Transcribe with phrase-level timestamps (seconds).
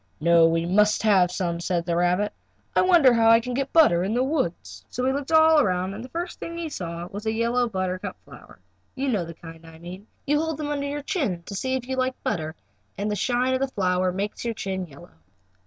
[0.19, 2.33] "No, we must have some," said the rabbit.
[2.75, 5.93] "I wonder how I can get butter in the woods?" So he looked all around
[5.93, 8.57] and the first thing he saw was a yellow buttercup flower.
[8.95, 10.07] You know the kind I mean.
[10.25, 12.55] You hold them under your chin to see if you like butter,
[12.97, 15.11] and the shine of the flower makes your chin yellow.